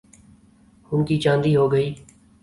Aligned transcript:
ان 0.91 0.99
کی 1.07 1.15
چاندی 1.23 1.55
ہو 1.55 1.71
گئی۔ 1.71 1.89